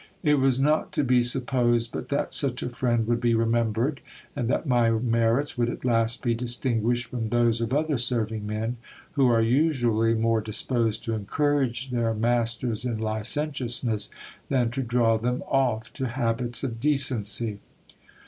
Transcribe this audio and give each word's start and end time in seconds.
It 0.23 0.39
was 0.39 0.59
not 0.59 0.91
to 0.93 1.03
be 1.03 1.21
supposed 1.21 1.91
but 1.91 2.09
that 2.09 2.33
such 2.33 2.63
a 2.63 2.69
friend 2.71 3.05
would 3.05 3.21
be 3.21 3.35
remembered, 3.35 4.01
and 4.35 4.47
that 4.49 4.65
my 4.65 4.89
merits 4.89 5.59
would 5.59 5.69
at 5.69 5.85
last 5.85 6.23
be 6.23 6.33
distinguished 6.33 7.05
from 7.05 7.29
those 7.29 7.61
of 7.61 7.71
other 7.71 7.99
serving 7.99 8.47
men, 8.47 8.77
who 9.11 9.27
are 9.29 9.43
usually 9.43 10.15
more 10.15 10.41
disposed 10.41 11.03
to 11.03 11.13
encourage 11.13 11.91
their 11.91 12.15
masters 12.15 12.83
in 12.83 12.97
licentiousness, 12.97 14.09
than 14.49 14.71
to 14.71 14.81
draw 14.81 15.19
them 15.19 15.43
oft" 15.47 15.93
to 15.97 16.07
habits 16.07 16.63
of 16.63 16.79
decency. 16.79 17.59